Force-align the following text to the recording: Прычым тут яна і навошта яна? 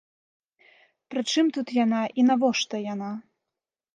Прычым 1.15 1.45
тут 1.57 1.67
яна 1.83 2.01
і 2.21 2.27
навошта 2.31 2.75
яна? 2.93 3.11